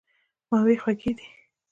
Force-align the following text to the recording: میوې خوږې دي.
میوې 0.49 0.75
خوږې 0.81 1.11
دي. 1.17 1.27